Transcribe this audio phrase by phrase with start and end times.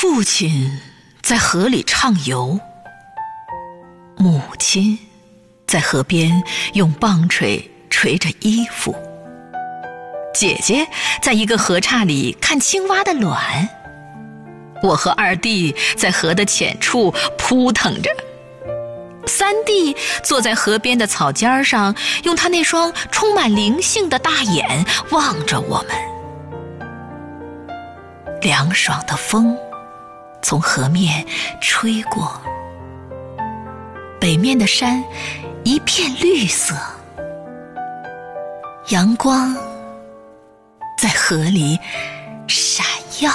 [0.00, 0.78] 父亲
[1.22, 2.60] 在河里畅游，
[4.16, 4.96] 母亲
[5.66, 6.40] 在河边
[6.74, 8.94] 用棒槌捶着衣服，
[10.32, 10.86] 姐姐
[11.20, 13.68] 在一个河岔里看青蛙的卵，
[14.84, 18.08] 我和二弟在河的浅处扑腾着，
[19.26, 21.92] 三弟坐在河边的草尖上，
[22.22, 25.90] 用他那双充满灵性的大眼望着我们。
[28.42, 29.58] 凉爽的风
[30.48, 31.22] 从河面
[31.60, 32.32] 吹过，
[34.18, 35.04] 北面的山
[35.62, 36.74] 一片绿色，
[38.88, 39.54] 阳光
[40.96, 41.78] 在河里
[42.46, 42.86] 闪
[43.20, 43.30] 耀。